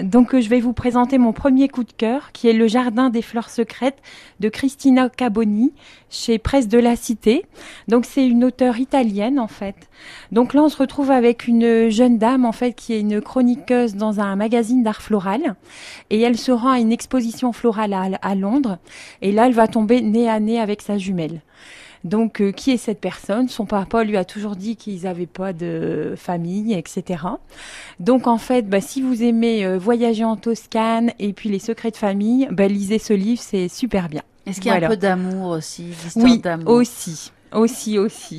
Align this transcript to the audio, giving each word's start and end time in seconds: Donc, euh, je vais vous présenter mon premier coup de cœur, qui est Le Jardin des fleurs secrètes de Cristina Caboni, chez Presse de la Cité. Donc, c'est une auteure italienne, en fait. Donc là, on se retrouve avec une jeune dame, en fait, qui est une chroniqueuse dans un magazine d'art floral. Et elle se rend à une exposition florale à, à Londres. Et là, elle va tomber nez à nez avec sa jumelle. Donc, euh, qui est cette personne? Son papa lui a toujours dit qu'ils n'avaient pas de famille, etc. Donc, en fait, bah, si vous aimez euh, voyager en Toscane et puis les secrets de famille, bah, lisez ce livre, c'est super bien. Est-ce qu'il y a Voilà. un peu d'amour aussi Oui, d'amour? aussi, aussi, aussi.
Donc, 0.00 0.34
euh, 0.34 0.40
je 0.40 0.48
vais 0.48 0.60
vous 0.60 0.72
présenter 0.72 1.18
mon 1.18 1.34
premier 1.34 1.68
coup 1.68 1.84
de 1.84 1.92
cœur, 1.92 2.32
qui 2.32 2.48
est 2.48 2.54
Le 2.54 2.66
Jardin 2.66 3.10
des 3.10 3.20
fleurs 3.20 3.50
secrètes 3.50 3.98
de 4.40 4.48
Cristina 4.48 5.10
Caboni, 5.10 5.74
chez 6.08 6.38
Presse 6.38 6.66
de 6.66 6.78
la 6.78 6.96
Cité. 6.96 7.44
Donc, 7.88 8.06
c'est 8.06 8.26
une 8.26 8.42
auteure 8.42 8.78
italienne, 8.78 9.38
en 9.38 9.48
fait. 9.48 9.76
Donc 10.30 10.54
là, 10.54 10.62
on 10.62 10.70
se 10.70 10.78
retrouve 10.78 11.10
avec 11.10 11.46
une 11.46 11.90
jeune 11.90 12.16
dame, 12.16 12.46
en 12.46 12.52
fait, 12.52 12.72
qui 12.72 12.94
est 12.94 13.00
une 13.00 13.20
chroniqueuse 13.20 13.94
dans 13.94 14.18
un 14.18 14.34
magazine 14.34 14.82
d'art 14.82 15.02
floral. 15.02 15.56
Et 16.08 16.22
elle 16.22 16.38
se 16.38 16.52
rend 16.52 16.70
à 16.70 16.78
une 16.78 16.90
exposition 16.90 17.52
florale 17.52 17.92
à, 17.92 18.08
à 18.22 18.34
Londres. 18.34 18.78
Et 19.20 19.30
là, 19.30 19.46
elle 19.46 19.52
va 19.52 19.68
tomber 19.68 20.00
nez 20.00 20.26
à 20.26 20.40
nez 20.40 20.58
avec 20.58 20.80
sa 20.80 20.96
jumelle. 20.96 21.42
Donc, 22.04 22.40
euh, 22.40 22.50
qui 22.50 22.72
est 22.72 22.76
cette 22.76 23.00
personne? 23.00 23.48
Son 23.48 23.64
papa 23.64 24.02
lui 24.02 24.16
a 24.16 24.24
toujours 24.24 24.56
dit 24.56 24.76
qu'ils 24.76 25.02
n'avaient 25.02 25.26
pas 25.26 25.52
de 25.52 26.14
famille, 26.16 26.74
etc. 26.74 27.24
Donc, 28.00 28.26
en 28.26 28.38
fait, 28.38 28.68
bah, 28.68 28.80
si 28.80 29.02
vous 29.02 29.22
aimez 29.22 29.64
euh, 29.64 29.78
voyager 29.82 30.24
en 30.24 30.36
Toscane 30.36 31.12
et 31.18 31.32
puis 31.32 31.48
les 31.48 31.58
secrets 31.58 31.90
de 31.90 31.96
famille, 31.96 32.48
bah, 32.50 32.68
lisez 32.68 32.98
ce 32.98 33.12
livre, 33.12 33.42
c'est 33.42 33.68
super 33.68 34.08
bien. 34.08 34.22
Est-ce 34.46 34.60
qu'il 34.60 34.66
y 34.66 34.70
a 34.70 34.74
Voilà. 34.74 34.86
un 34.86 34.90
peu 34.90 34.96
d'amour 34.96 35.50
aussi 35.50 35.86
Oui, 36.16 36.38
d'amour? 36.38 36.68
aussi, 36.74 37.30
aussi, 37.52 37.98
aussi. 37.98 38.38